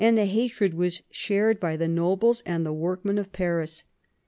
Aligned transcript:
the 0.01 0.25
hatred 0.25 0.73
was 0.73 1.03
shared 1.11 1.59
by 1.59 1.77
the 1.77 1.87
nobles 1.87 2.41
and 2.43 2.65
the 2.65 2.73
workmen 2.73 3.19
of 3.19 3.31
Paris. 3.31 3.83